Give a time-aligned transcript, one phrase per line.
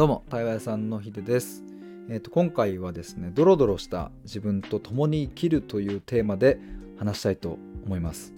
[0.00, 1.62] どうも対話屋さんのひでです、
[2.08, 6.58] えーと今回はですねドロドロした自分と共に生きるというテーマで
[6.98, 8.32] 話したいと思います。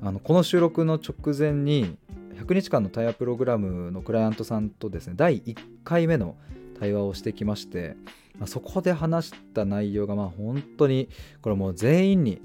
[0.00, 1.96] あのこの収録の直前に
[2.36, 6.36] 100日間の対話プログラムのクライアントさんとですね第1回目の
[6.78, 7.96] 対話をしてきまして、
[8.38, 11.08] まあそこで話した内容がまあ本当に
[11.42, 12.40] これもう全員に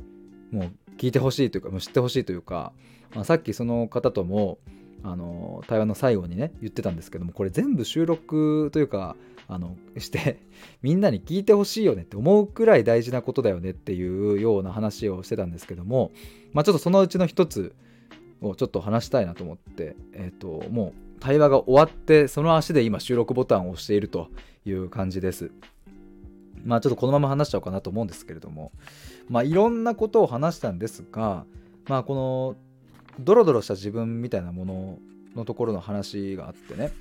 [0.50, 2.74] もう聞いてほしいというかもう知ってほしいというか、
[3.14, 4.58] まあ、さっきその方とも
[5.04, 9.16] あの対話の最後にね言ってたんですけどもこれ全部収録というか
[9.48, 10.40] あのして
[10.82, 16.12] みんなに聞いてほしいよねって思うくらい大事なことだよねっていうような話をしてたんですけども、
[16.54, 17.74] まあ、ちょっとそのうちの一つ
[18.42, 24.30] をちょっと話したいなと思って、えっともう対話が終わってその足で今収録ボタンを押していると
[24.66, 25.52] いう感じです。
[26.64, 28.72] まあちょっとこのまま話しちゃおうかなと思うんですけれども
[29.30, 31.46] まあいろんなことを話したんですが
[31.88, 32.56] まあこの
[33.20, 34.98] ドロドロした自分みたいなもの
[35.36, 36.92] のところの話があってね。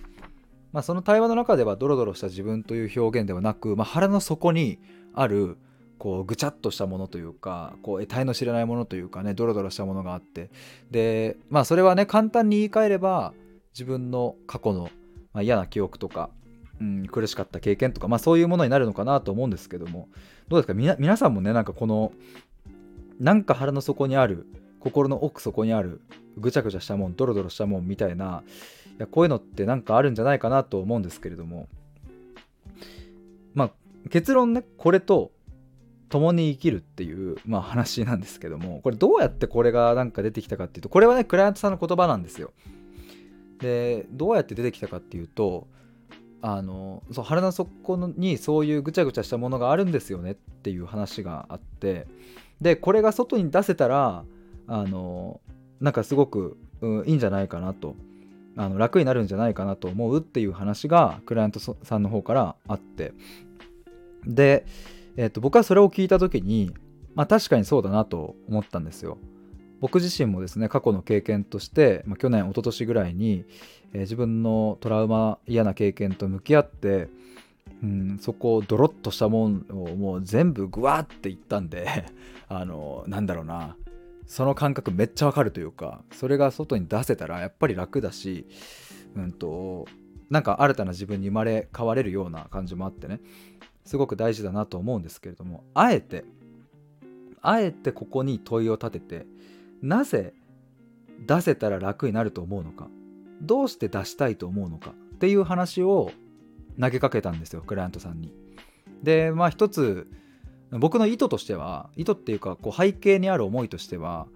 [0.72, 4.78] まあその対話の中ではドロドロした自分という表現ではなく、まあ、腹の底に
[5.14, 5.56] ある
[5.98, 10.50] こうぐちゃっとしたものというかこう得体の知れないものというかねドロドロしたものがあって。
[10.90, 13.32] でまあそれはね簡単に言い換えれば
[13.72, 14.90] 自分の過去の、
[15.32, 16.30] ま、嫌な記憶とか、
[16.80, 20.08] うん、苦しかった経験とか、まあ、そういうものになるのかなと思うんですけども。
[20.48, 20.74] どうですか？
[20.74, 22.12] 皆さんもねなんかこの
[23.18, 24.46] なんか腹の底にある
[24.80, 26.00] 心の奥底にある
[26.36, 28.42] ぐちゃぐちゃしたもんドロドロしたもんみたいな
[28.98, 31.68] いやこういうのってなんかあるんじゃないかなと思うんですけれども
[33.54, 33.70] まあ
[34.10, 35.32] 結論ねこれと
[36.08, 42.52] 共に生きるっていう、まあ、話なんですけどもこれどうやってこれがなんか出てきたかっていうとこれはねクライアントさんの言葉なんですよ。
[43.60, 45.66] でどうやって出てきたかっていうと
[46.40, 52.06] あのそう腹の底にそういうぐちゃぐちゃしたものがあるんですよねっていう話があって
[52.60, 54.24] でこれが外に出せたら
[54.68, 55.40] あの
[55.80, 57.96] なんかすごく、うん、いいんじゃないかなと。
[58.56, 63.12] あの楽になるんじゃないかなと思うっていう話がクライアントさんの方からあって。
[64.26, 64.66] で、
[65.16, 66.74] えー、と僕はそれを聞いた時に
[67.14, 69.18] まあ確かにそうだなと思ったんですよ。
[69.80, 73.44] 僕自身もですね過去の経験として、まあ、去年一昨年ぐらいに、
[73.92, 77.08] えー自分のトラウマ嫌な経験と向き合って、
[77.82, 82.04] うん、そこをドロッとしたもんをもう全部グワーっていったんで
[82.48, 83.76] あのなんだろうな。
[84.28, 88.46] その感覚めっちゃわかるというかそれが外に出せたらやっぱり楽だし、
[89.16, 89.86] うんと、
[90.30, 93.20] なんか新たな自分に生まれ変われるような感じもあってね
[93.84, 96.24] すごく大事だなと思うんですけれどもあえて
[97.40, 99.26] あえてここに問いを立てて
[99.80, 100.34] なぜ
[101.26, 102.88] 出せたら楽になると思うのか
[103.40, 106.12] どうして出したいと思うのかっていう話を
[106.78, 108.34] 投げかけたんですよクライアントさんに。
[109.02, 110.06] でまあ一つ
[110.70, 114.26] 僕の意図としては意図っていうかこう背景にある思いとしては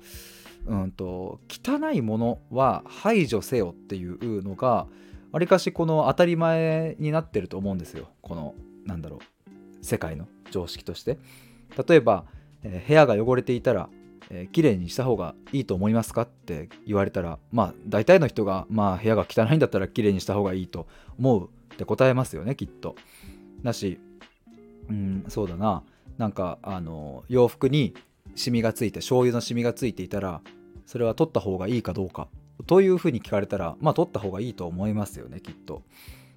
[0.67, 4.87] うんと汚いものは排除せよっていうのが
[5.33, 8.09] わりかしこの当たり前になってると思うんですよ。
[8.21, 8.55] この
[8.85, 11.19] なんだろう世界の常識として。
[11.89, 12.27] 例えば、
[12.63, 13.89] えー部屋が汚れていたら、
[14.31, 20.87] えー、きれいにした方がいいと思いますかって言われたらまあ大体の人がまあ部屋が汚いんだったらきれいにした方がいいと
[21.19, 22.95] 思うって答えますよねきっと。
[23.63, 23.99] だし
[24.91, 25.83] うんそうだな。
[26.19, 27.95] なんかあの洋服に
[28.35, 30.41] シミがついて醤油のシミがついていたら
[30.87, 32.29] それは取った方がいいかどうか
[32.67, 35.83] というふうに聞かれたらまあ取った方がいいと思いますよねきっと。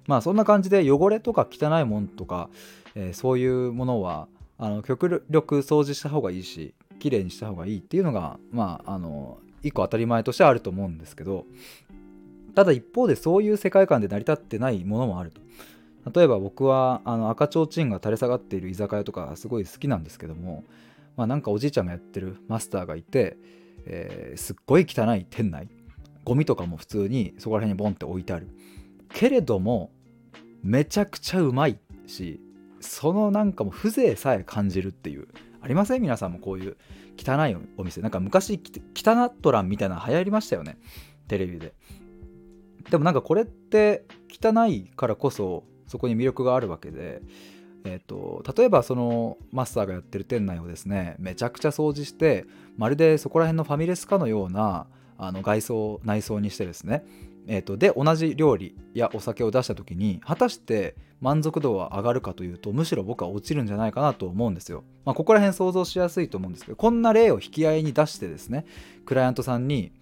[0.06, 2.48] まあそんな感じで汚れとか汚いもんとか、
[2.94, 4.28] えーそういうものは
[4.58, 11.44] あの極力掃除した方がいいし綺麗にした方がいいっていうのがまああの一個当たり前としてあると思うんですけど
[12.54, 15.40] ただ一方でそういう世界観で成り立ってないものもあると。
[16.14, 20.64] 例えば僕はあの赤ちょうちんが垂れ下がっている居酒屋とかすごい好きなんですけども
[21.16, 23.36] まあなんかおじいちゃんがやってるマスターがいて、
[23.86, 25.68] えーすっごい汚い店内
[26.24, 28.48] ゴミとかも普通にそこら辺にボンって置いてある。
[29.08, 29.90] けれども
[30.62, 32.40] めちゃくちゃうまいし
[32.80, 35.28] そのなんかも風情さえ感じるっていう。
[35.62, 36.02] ありません？
[36.02, 36.76] 皆さんもこういう
[37.18, 38.00] 汚いお店。
[38.00, 40.78] なんか昔き汚トランみたいなの流行りましたよね。
[41.26, 41.74] テレビで。
[42.90, 47.22] でもなんかこれって汚いからこそそこに魅力があるわけで
[47.86, 52.44] えー、と例えばそのマスターがやってる店内をですねめちゃくちゃ掃除して
[52.76, 54.88] まるでそこら辺のファミレスかのような
[55.18, 57.04] あの外装内装にしてですね、
[57.46, 64.84] えー、とで同じ料理やお酒を出した時に果たして満足度は上がるかというとむしろ僕は落ちるんじゃないかなと思うんですよ。
[65.06, 68.66] まあ、ここら辺想像しやすいと思うんですけどこんな例を引き合いに出してですね
[69.06, 69.92] クライアントさんに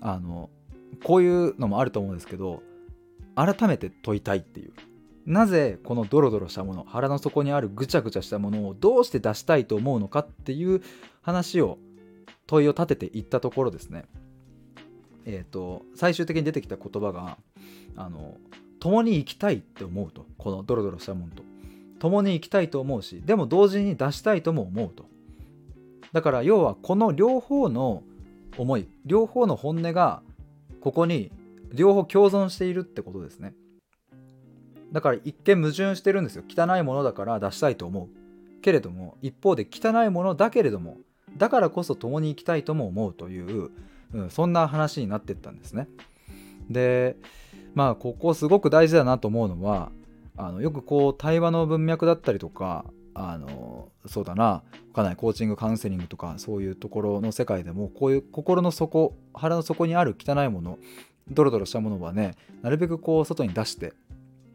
[0.00, 0.50] あの
[1.04, 2.62] こういうのもあると思うんですけど
[3.36, 4.72] 改めて問いたいっていう
[5.28, 10.80] なぜこのドロドロしたもの腹の底にあるぐちゃぐちゃしたものをどうして出したいと思うのかっていう
[11.20, 11.76] 話を
[12.46, 14.06] 問いを立てていったところですね。
[15.26, 17.36] えっ、と最終的に出てきた言葉が
[17.94, 18.38] あの
[18.80, 20.24] 共に生きたいって思うと。
[20.38, 21.42] このドロドロしたもんと。
[21.98, 25.04] 共に生きたいと思うしでも同時に出したいとも思うと。
[26.14, 28.02] だから要はこの両方の
[28.56, 30.22] 思い両方の本音が
[30.80, 31.30] ここに
[31.74, 33.52] 両方共存しているってことですね。
[34.92, 36.44] だから一見矛盾してるんですよ。
[36.48, 38.18] 汚いものだから出したいと思う。
[38.60, 40.98] けれども一方で汚いものだけれども
[41.36, 43.70] だからこそ共に生きたいとも思うという、
[44.12, 45.88] うん、そんな話になってったんですね。
[46.68, 47.16] で
[47.74, 49.90] まあここすごく大事だなと思うのは
[50.36, 54.62] あのよくこう対話の文脈だったりとかあのそうだな
[54.94, 60.78] かなりコーチングカウンセリングとかそういうところの世界でもこういう心の底腹の底にある汚いもの
[61.30, 63.92] ドロドロしたものはねなるべくこう外に出して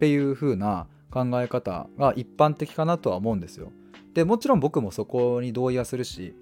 [0.03, 3.71] っていう風な考え方が一般的かなとは思うんですよ。
[4.13, 6.35] でもちろん僕もそこに同意はするし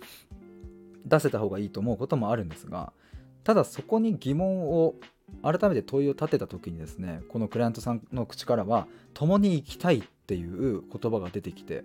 [1.05, 2.91] 出せた方がいいと思うこともあるんですが
[3.43, 4.95] ただそこに疑問を
[5.43, 11.83] 改めて問いを立てた時にですねこのクライアントさんの口からは「共に生きたい」っていう言葉が出てきて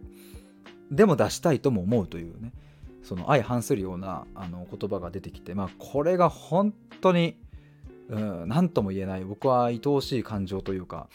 [0.90, 2.52] でも出したいとも思うというね
[3.02, 6.72] その相反するようなあの言葉が出てきてまあこれが本
[7.02, 7.36] 当に
[8.08, 11.08] 何とも言えない僕は愛おしい感情というか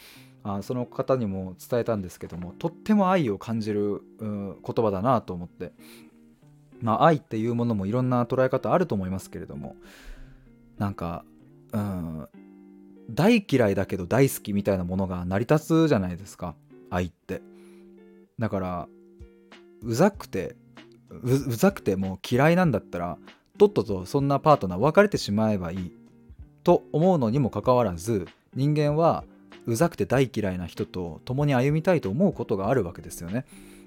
[0.44, 5.72] あその方にも伝えたんですけどもとっても愛を感じる言葉だなと思って。
[6.80, 9.76] まあ愛っていうものもいろんな捉え方あると思いますけれども
[10.78, 11.24] なんか
[11.72, 12.28] うん
[13.08, 16.56] 大嫌いだけど大好きみたいなものが成り立つじゃないですか
[16.90, 17.40] 愛って。
[18.38, 18.88] だから
[19.82, 20.56] うざくて
[21.22, 23.18] うざくてもう嫌いなんだったら
[23.58, 25.92] とっととそんなパートナー別れてしまえばいい
[26.64, 29.24] と思うのにもかかわらず人間は
[29.66, 33.44] うざくて大嫌いな人と共に歩みたいと思うことがあるわけですよね。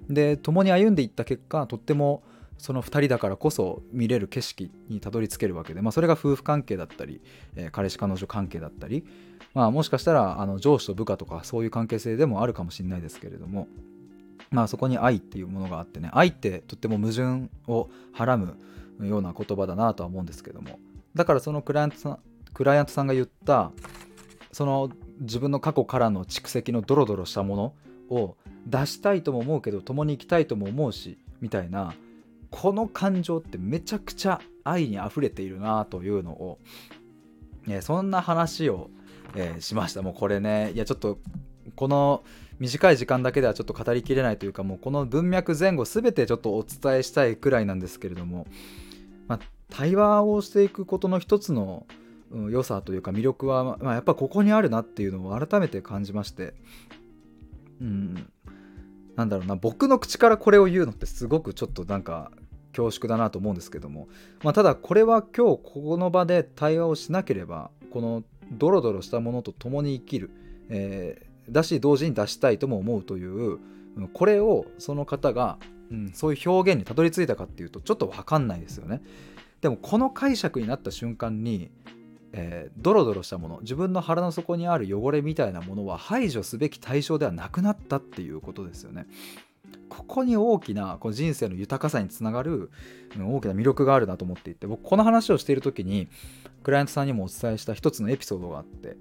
[0.10, 2.24] で共に歩んでいった結果とっても
[2.57, 7.22] その2人だからこそ見れる景色にたどり着けるわけで、まあ、それが夫婦関係だったり、
[7.56, 9.06] えー、彼氏彼女関係だったり、
[9.54, 13.68] まあ、もしかしたらあの上司と部下とかそういう関係性でもあるかもしれないですけれども、
[14.51, 18.57] まあ、そこに愛っていうものがあってね愛ってとっても矛盾をはらむ
[19.01, 20.80] ような言葉だなとは思うんですけども
[21.13, 22.19] だからそのクライアントさん
[22.54, 23.71] クライアントさんが言った
[24.54, 24.89] その
[25.22, 27.74] 自分の過去からの蓄積のドロドロしたもの
[28.10, 28.36] を
[28.68, 31.94] 出したいとも思うけど共に生きたいとも思うしみたいな
[32.52, 36.60] この感情ってめちゃくちゃ愛にあふれているなというのを、
[37.66, 38.90] ね、そんな話を、
[39.36, 40.02] えー、しました。
[40.02, 41.20] もうこれねいやちょっと
[41.76, 42.24] この
[42.60, 48.48] 短い時間だけではちょっと語りきれないというかもうこの文脈前後全てちょっとお伝えしたいくらいなんですけれども、
[49.28, 49.40] まあ、
[49.70, 51.86] 対話をしていくことの一つの
[52.31, 56.54] うん、良さというか魅力は、まあ、やっぱここにあるなっていうのを改めて感じまして。
[57.81, 58.31] うん。
[59.16, 62.31] なんだろうな僕の口からこれを言うのってすごくちょっとなんか
[62.75, 64.10] 恐縮だなと思うんですけども、
[64.44, 70.31] まあ、ただこれは今日ここの場で対話をしなければこのドロドロしたものと共に生きる、
[70.69, 73.60] えー、だし同時に出したいとも思うという
[74.13, 75.57] これをその方が、
[75.89, 79.01] うん、そういう表現にたどり着いたかっていうとちょっと分かんないですよね。
[79.62, 81.71] でもこの解釈になった瞬間に
[82.38, 89.08] えー、ドロドロしたもの自分の腹の底にある汚れみたいなものは排除すべき対象ではなくなったっていうことですよね。
[89.88, 92.72] ここに大きなこの人生の豊かさにつながる
[93.18, 96.10] 大きな魅力があるなと思っていて僕この話をしている時に
[96.64, 98.98] クライアントさんにもお伝えした一つのエピソードがあって、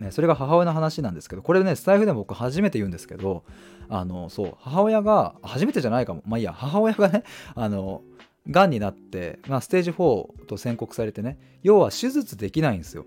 [0.00, 3.44] ね、それが母親の話なんですけどこれねスタイフでも僕初めて言うんですけど
[3.88, 7.22] あのそう母親が初めてじゃないかもまあいいや母親がね
[7.54, 8.02] あの
[8.50, 13.06] がんになって、まあ、ステージ4と宣告されてね要は手術できないんですよ。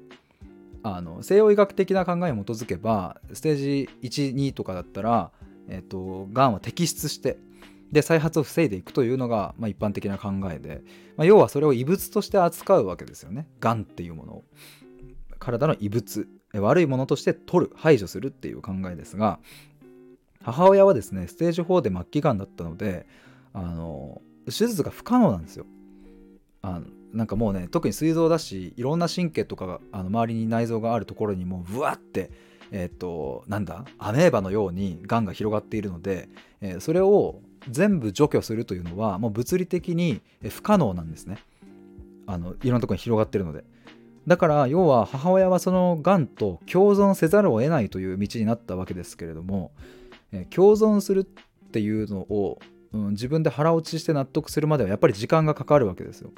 [0.84, 5.32] あの西洋医学的な考えに基づけばステージ12とかだったら、
[5.68, 7.40] えーと、がんは摘出して
[7.92, 10.84] で再発を防いでいくというのが、まあ、一般的な考えで、
[11.18, 13.48] まあ、要はそれを異物として扱うわけですよね。
[13.60, 14.44] がんっていうものを。
[15.40, 19.40] 体の異物悪いものとして取る排除するっていう考えですが
[20.42, 23.06] 母親はですねステージ4で末期がんだったので
[23.54, 25.66] あの手術が不可能なんですよ。
[26.62, 32.30] あのなんかもうね特に膵臓だしいろんな神経とかがあの周りに内臓があるところにもうブワって
[32.72, 36.28] え、ー、となんだアメーバのようにがんが広がっているので、
[36.60, 41.38] えー、それを全部除去するというのはもう物理的に不可能なんですね
[42.28, 43.64] あのいろんなところに広がってるので
[44.28, 49.72] だから要は母親はそのがんと共存せざるを得ないという道になったわけですけれども、
[50.32, 52.60] えー、共存するっていうのを
[52.96, 56.32] うん、自分で腹落ちして納得するまではやっぱり時間がかかるわけですよ。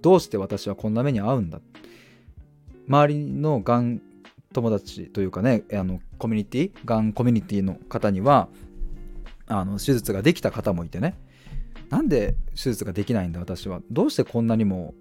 [0.00, 1.60] どうして私はこんな目に遭うんだ？
[2.88, 4.00] 周りのがん
[4.52, 8.48] 友達というかねあのコミュニティがんコミュニティの方には
[9.46, 11.18] あの手術ができた方もいてね。
[11.90, 13.80] なんで手術ができないんだ私は？
[13.90, 14.94] どうしてこんなにも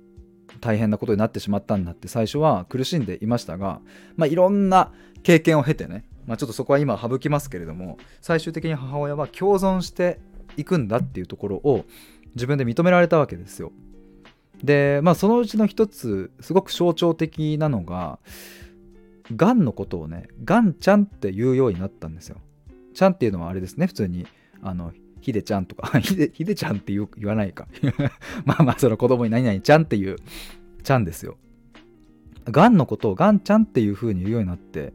[0.59, 3.79] 大変なことになってしまったんだって最初は苦しんでいましたが、
[4.17, 4.91] まあ、いろんな
[5.23, 10.19] 経験を経てね、まあ、ちょっとそこは今省きますけれども最終的に母親は共存して
[10.57, 11.86] いくんだっていうところを
[12.36, 13.72] 自分で認められたわけですよ。
[14.63, 18.19] でまあそのうちの一つすごく象徴的なのが
[19.36, 22.38] がんのことをねがんちゃんって言うようになったんですよ。
[22.93, 24.25] ちゃんっていうのはあれですね普通に
[24.62, 27.67] あのひでちゃんとかひでひでちゃんって言言わないか
[28.45, 30.17] まあまあその子供に何々ちゃんっていう
[30.83, 31.38] ちゃんですよ。
[32.45, 34.93] がんのことをがんちゃんっていう風に言うようになって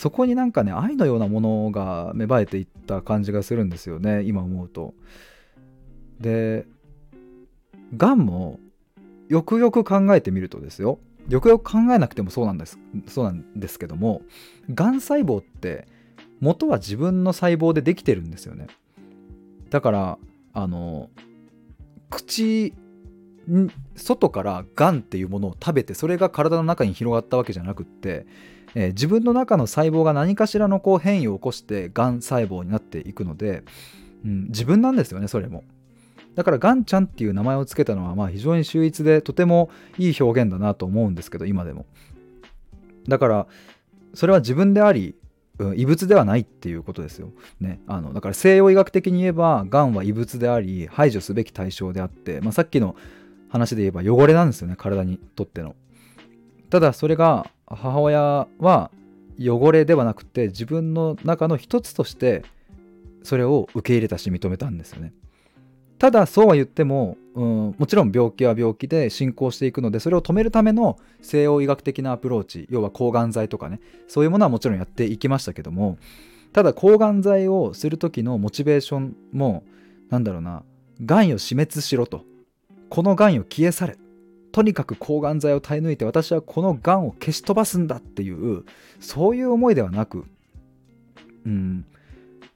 [0.00, 4.94] そこになんかね愛のようなものが芽生えていった感じがするんですよね今思うと。
[6.18, 6.66] で
[7.94, 8.58] がんも
[9.28, 12.78] よくよく考えてみるとですよよくよく考えなくてもそうなんです
[13.08, 14.22] そうなんですけども
[14.72, 15.86] がん細胞って
[16.40, 18.68] 元は自分の細胞でできてるんですよね
[19.68, 20.18] だから
[20.54, 21.10] あの
[22.08, 22.72] 口
[23.96, 28.26] 外からがんっていうものを食べてそれが体の中に広がったわけじゃなくって、
[28.74, 33.64] えー、自分の中の細胞が何かしらのこう変異を起こしてがん細胞になっていくので、
[34.24, 35.64] うん、自分なんですよねそれも。
[36.34, 39.68] だからガンちゃんっていう名前を付けたのはまあ非常に秀逸でとても
[39.98, 41.86] いい表現だなと思うんですけど今でも。
[43.08, 43.46] だから
[44.14, 45.16] それは自分であり
[45.76, 47.32] 異物ではないっていうことですよ。
[47.60, 52.96] ね、あのだから西洋医学的に言えばがんは異物であり排除すべき対象であって、まあ、さっきの
[53.50, 55.74] 話で言えば汚れなんですよね体にとっての。
[56.70, 58.90] ただそれが母親は
[59.38, 62.44] 汚れではなくて自分の中の一つとして
[63.22, 65.12] それを受け入れたし認めたんですよね。
[65.98, 75.98] ただそうは言っても、うん、もちろん病気は病気で進行していくのでそれを止めるための西洋医学的なアプローチ要は抗がん剤とかねそういうものはもちろんやっていきましたけども
[76.54, 79.62] ただ抗がん剤をする時のモチベーションも
[80.08, 80.62] なんだろうな
[81.04, 82.24] がんを死滅しろと
[82.90, 83.96] このがんを消え去れ
[84.52, 88.64] とにかく抗がん剤を耐え抜いて私はこのがんを消し飛ばすんだっていう
[88.98, 90.26] そういう思いではなく
[91.46, 91.86] うん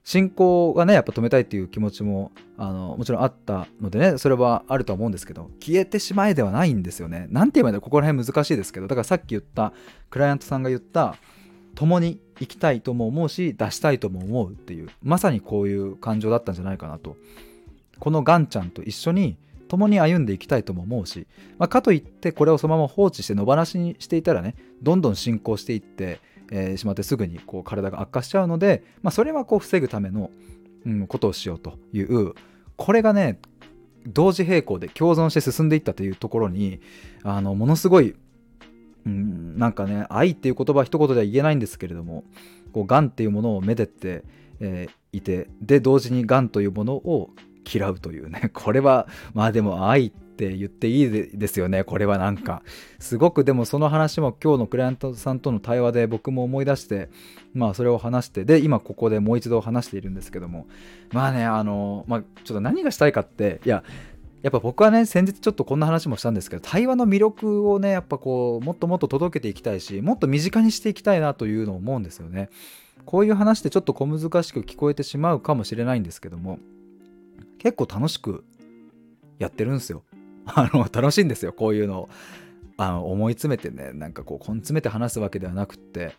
[0.02, 7.26] 進行がねやっぱ止めたいっていう気持ちもあのもちろんあったのでねそれはあるとは思うんですけど消えてしまえではないんですよね。
[7.30, 9.72] なんて言えばいいんだここら辺難しいですけどだからさっき言った
[10.10, 11.16] クライアントさんが言った
[11.74, 17.16] 共に行きたいとも思うし出したいとも思うっていうまさにこういう感情だったんじゃないかなと。
[17.98, 19.38] このガンちゃんと一緒に
[19.74, 21.26] 共に歩んでいきたいとも思うし、
[21.58, 30.30] まあ、かといってこれをそのまま放置して野放しにしていたらねどんどん進行していってえー、しまってすぐにこう体が悪化しちゃうので、まあ、それはこう防ぐための、
[30.86, 32.34] うん、ことをしようという
[32.76, 33.38] これがね
[34.06, 36.80] 同時並行で共存して進んでいったというところに
[37.22, 38.14] あのものすごい、
[39.06, 42.24] うん、なんかね愛っていう言葉一言では言えないんですけれども
[42.72, 44.24] こうがんっていうものをめでて、
[44.60, 47.30] えー、いてで同時にがんというものを
[47.72, 48.50] 嫌うというね。
[48.54, 51.84] これはまあでも愛って言っていいですよね。
[51.84, 52.62] これはなんか。
[52.98, 57.10] すごくでもその話も今日のクライアントさんとの対話で僕も思い出して
[57.52, 60.66] まあそれを話してで今ここでもう一度話しているんですけども。
[61.12, 63.84] まあねあのまあちょっと何がしたいかっていや
[64.44, 72.50] やっぱ僕はね先日ちょっとこんな話もしたんですけど対話の魅力をねやっぱこうもっともっと届けていきたいしもっと身近にしていきたいなというのを思うんですよね。
[73.06, 76.58] こういう話ってちょっと小難しく聞こえてしまうかもしれないんですけども。
[77.64, 78.44] 結構楽しく
[79.38, 80.04] やってるんですよ。
[80.46, 82.08] あの楽しいんですよこういうのを。
[82.76, 86.12] あの思い詰めてねなんかこう根詰めて話すわけではなくって。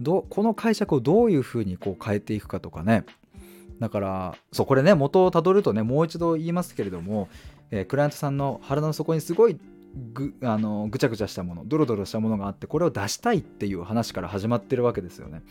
[0.00, 3.04] どこの解釈をどういうふうにこう変えていくかとかね。
[3.80, 7.28] だからそうこれね元をたどるとねもう一度言いますけれども、
[7.70, 9.58] えー、クライアントさんの腹の底にすごい
[10.12, 15.42] ぐあのぐちゃぐちゃしたものドロドロしたものがあってこれを出したいっていう話から始まってるわけですよね。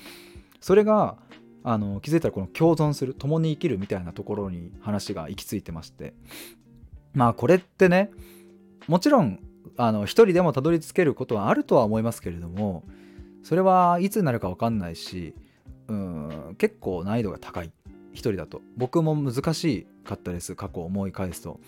[0.60, 1.18] それが
[1.64, 6.14] あの気づいたらこの共存する共に生きるみたいなところに話が行き着いてまして。
[7.14, 8.12] まあこれってね
[8.88, 9.40] もちろん
[9.76, 12.84] あの一人でもたどり着けることはあるとは思いますけれども
[13.44, 15.34] それはいつになるか分かんないし
[15.88, 17.72] うん結構難易度が高い。
[18.14, 18.62] 一人だと。
[18.76, 21.60] 僕も難しかったです過去思い返すと。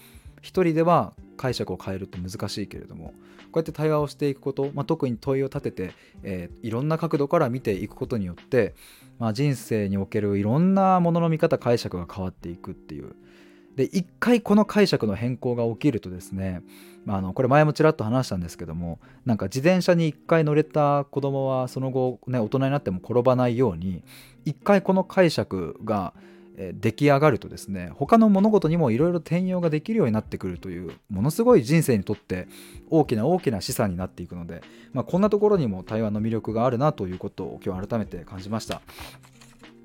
[0.41, 3.13] 一人では解釈を変えるって難しいけれども
[3.51, 8.75] こうやって対話をしていくこと、まあ、特に問いを立てて、えー、いろんな角度から見ていくことによって、
[9.19, 13.15] まあ、人生におけるいろんなものの見方解釈が変わっていくっていう。
[13.75, 16.61] で一回この解釈の変更が起きるとですね、
[17.05, 24.03] まあ、あのこれ前もちらっと話したんですけどもなんか自転車に一回乗れた子供はその後ね大人になっても転ばないように
[24.43, 26.13] 一回この解釈が
[26.73, 32.47] 出来上がるとですね他の物事にもいろいろ転用ができるようになってくるというものすごい人生にとって
[32.89, 34.61] 大きな大きな資産になっていくので、
[34.91, 38.81] まあ、こんなところにも台湾の魅力があるなということを今日改めて感じました。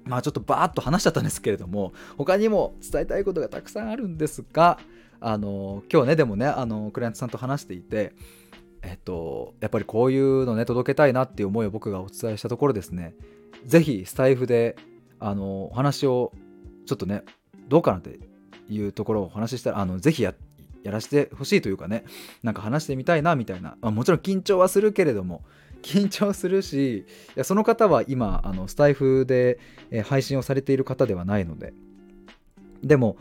[0.04, 4.78] まあちょっとバーッと話しちゃったんですけれども他にも伝えたいことがたくさんあるんですが
[5.18, 8.12] あの今日ねでもねあのクライアントさんと話していて
[8.86, 13.14] えっと、やっぱりこういうのね届けたいなっていう思いを僕がお伝えしたところですね
[13.64, 14.76] 是非スタイフで
[15.20, 16.32] あのお話を
[16.86, 17.22] ちょっとね
[17.68, 18.18] どうかなって
[18.68, 20.34] いうところをお話ししたらあのぜひや
[20.82, 22.04] やらせてほしいというかね
[22.42, 25.42] なんか話してみたいなみたいな、まあ、もちろん緊張はするけれども
[25.82, 27.04] 緊張するしい
[27.36, 29.58] やその方は今あのスタイフで、
[29.90, 31.74] え配信をされている方ではないので。
[32.82, 33.16] でも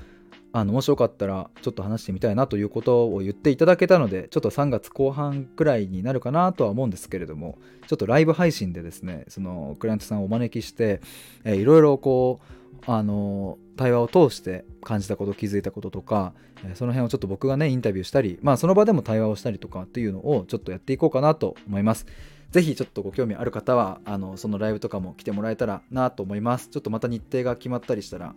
[0.55, 11.01] あのもしよかったらちょっと話してみたいなということを言っていただけたのでちょっと3月後半くらいになるかなとは思うんですけれどもちょっとライブ配信でですねそのクライアントさんをお招きして、
[11.43, 16.33] えー、いろいろこうあの対話を通して感じたこと気づいたこととか、
[16.75, 22.05] その辺をちょっと僕がねインタビューしたりまあその場でも対話をしたりとかっていうのをちょっとやっていこうかなと思います。
[22.51, 26.69] ぜひちょっとご興味ある方はあのそのライブとかも来てもらえたらなと思います。
[26.69, 28.33] ちょっとまた日程が決まったりしたら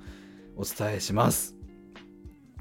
[0.57, 1.55] お伝えします。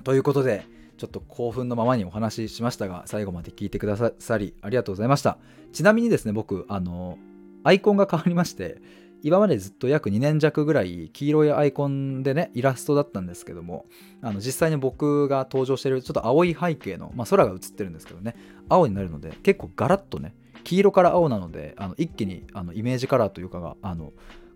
[0.04, 5.38] ということで、ちょっと興奮のままにお話ししましたが、最後まで聞いてくださりありがとうございました。
[5.74, 7.18] ちなみにですね、僕、あの、
[7.63, 8.82] アイコンが変わりまして、
[9.25, 13.88] 今までずっと約2年弱ぐらい黄色いアイコンでね、イラストだったんですけども、
[14.22, 18.36] あの実際に僕が登場してるちょっと青い背景の、まあ、空が映ってるんですけどね、
[18.70, 24.13] 青になるので、結構ガラッとね、黄色から青なので、あの一気にあのイメージカラーというかがあの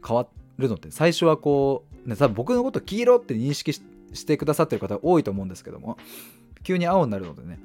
[0.07, 0.27] 変わ
[0.59, 3.81] るので、最初はこう、ね、多分僕のこと黄色って認識し
[4.23, 5.97] て、くださってる方多いと思うんですけども、
[6.61, 7.57] 急に青になるのでね、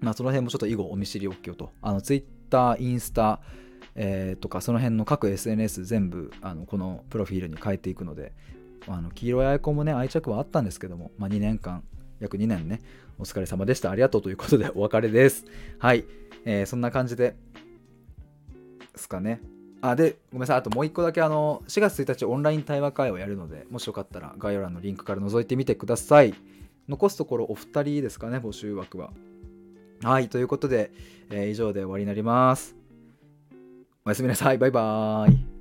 [0.00, 1.70] まあ、その辺もちょっと以後お見知りおきをと。
[1.82, 3.38] あの、Twitter、インスタ、
[3.96, 8.32] えー、とか、その辺の各 SNS 全部、あのこのプロフィールに変えていくので、
[8.86, 11.82] あの黄色いアイコンもね、愛着はあったんですけども、まあ、2年間、
[12.20, 12.80] 約2年ね、
[13.18, 13.90] お疲れ様でした。
[13.90, 15.44] ありがとうということでお別れです。
[15.78, 16.04] はい。
[16.44, 17.34] えー、そんな感じで、
[18.92, 19.40] ですかね。
[19.82, 26.34] あでごめんなさいあともう一個だけあの4月1日オンライン対話会をやるのでもしよかったら概要欄のリンクから覗いてみてください
[26.88, 29.12] 残すところお二人ですかね募集枠は
[30.02, 30.92] はいということで、
[31.30, 32.74] えー、以上で終わりになります
[34.06, 34.58] おやすみなさい。
[34.58, 35.55] バイバーイ。